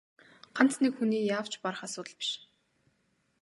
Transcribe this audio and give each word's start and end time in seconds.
Ганц 0.55 0.73
нэг 0.81 0.93
хүний 0.97 1.27
яавч 1.35 1.53
барах 1.63 1.81
асуудал 1.87 2.15
биш. 2.19 2.29